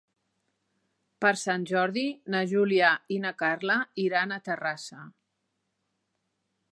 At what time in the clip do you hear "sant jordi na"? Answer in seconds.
1.41-2.41